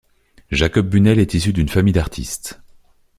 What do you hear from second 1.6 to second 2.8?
famille d'artistes.